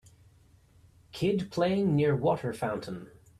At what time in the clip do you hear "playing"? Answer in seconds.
1.51-1.95